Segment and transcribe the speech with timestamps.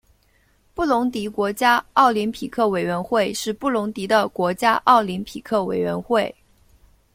[0.73, 6.35] 布隆迪国家奥林匹克委员会是布隆迪的国家奥林匹克委员会。